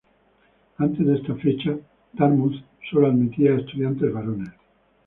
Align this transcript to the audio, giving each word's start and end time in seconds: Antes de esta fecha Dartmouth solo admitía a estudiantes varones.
Antes 0.79 1.05
de 1.05 1.13
esta 1.13 1.35
fecha 1.35 1.77
Dartmouth 2.13 2.55
solo 2.89 3.05
admitía 3.05 3.51
a 3.53 3.59
estudiantes 3.59 4.11
varones. 4.11 4.49